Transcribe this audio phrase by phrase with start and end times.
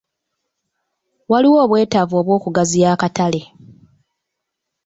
[1.31, 3.41] Waliwo obwetaavu bw'okugaziya akatale.